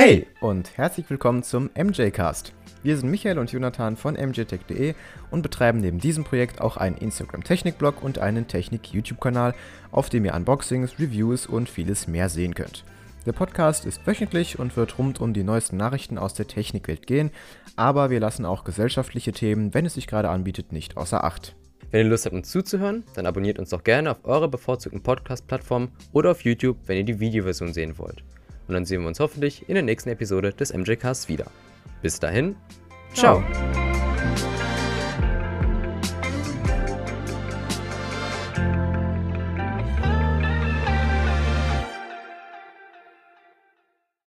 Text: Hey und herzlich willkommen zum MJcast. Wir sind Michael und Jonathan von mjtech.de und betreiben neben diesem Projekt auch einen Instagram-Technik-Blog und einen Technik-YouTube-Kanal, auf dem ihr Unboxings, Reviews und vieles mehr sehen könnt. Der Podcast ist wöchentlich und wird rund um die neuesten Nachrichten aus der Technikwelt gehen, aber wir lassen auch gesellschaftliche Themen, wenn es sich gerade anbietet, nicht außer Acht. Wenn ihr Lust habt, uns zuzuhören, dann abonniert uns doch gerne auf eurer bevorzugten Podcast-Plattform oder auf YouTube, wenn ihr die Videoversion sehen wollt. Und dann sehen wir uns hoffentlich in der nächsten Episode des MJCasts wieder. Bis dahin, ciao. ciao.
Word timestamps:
Hey 0.00 0.28
und 0.40 0.78
herzlich 0.78 1.10
willkommen 1.10 1.42
zum 1.42 1.70
MJcast. 1.76 2.52
Wir 2.84 2.96
sind 2.96 3.10
Michael 3.10 3.36
und 3.36 3.50
Jonathan 3.50 3.96
von 3.96 4.14
mjtech.de 4.14 4.94
und 5.32 5.42
betreiben 5.42 5.80
neben 5.80 5.98
diesem 5.98 6.22
Projekt 6.22 6.60
auch 6.60 6.76
einen 6.76 6.96
Instagram-Technik-Blog 6.96 8.00
und 8.00 8.20
einen 8.20 8.46
Technik-YouTube-Kanal, 8.46 9.56
auf 9.90 10.08
dem 10.08 10.24
ihr 10.24 10.34
Unboxings, 10.34 11.00
Reviews 11.00 11.48
und 11.48 11.68
vieles 11.68 12.06
mehr 12.06 12.28
sehen 12.28 12.54
könnt. 12.54 12.84
Der 13.26 13.32
Podcast 13.32 13.86
ist 13.86 14.06
wöchentlich 14.06 14.60
und 14.60 14.76
wird 14.76 14.98
rund 14.98 15.20
um 15.20 15.34
die 15.34 15.42
neuesten 15.42 15.76
Nachrichten 15.76 16.16
aus 16.16 16.32
der 16.32 16.46
Technikwelt 16.46 17.08
gehen, 17.08 17.32
aber 17.74 18.08
wir 18.08 18.20
lassen 18.20 18.44
auch 18.44 18.62
gesellschaftliche 18.62 19.32
Themen, 19.32 19.74
wenn 19.74 19.84
es 19.84 19.94
sich 19.94 20.06
gerade 20.06 20.30
anbietet, 20.30 20.70
nicht 20.70 20.96
außer 20.96 21.24
Acht. 21.24 21.56
Wenn 21.90 22.06
ihr 22.06 22.10
Lust 22.10 22.24
habt, 22.24 22.36
uns 22.36 22.52
zuzuhören, 22.52 23.02
dann 23.16 23.26
abonniert 23.26 23.58
uns 23.58 23.70
doch 23.70 23.82
gerne 23.82 24.12
auf 24.12 24.24
eurer 24.24 24.46
bevorzugten 24.46 25.02
Podcast-Plattform 25.02 25.88
oder 26.12 26.30
auf 26.30 26.44
YouTube, 26.44 26.76
wenn 26.86 26.98
ihr 26.98 27.04
die 27.04 27.18
Videoversion 27.18 27.72
sehen 27.72 27.98
wollt. 27.98 28.22
Und 28.68 28.74
dann 28.74 28.84
sehen 28.84 29.00
wir 29.00 29.08
uns 29.08 29.18
hoffentlich 29.18 29.68
in 29.68 29.74
der 29.74 29.82
nächsten 29.82 30.10
Episode 30.10 30.52
des 30.52 30.72
MJCasts 30.72 31.28
wieder. 31.28 31.46
Bis 32.02 32.20
dahin, 32.20 32.54
ciao. 33.14 33.42
ciao. 33.52 34.57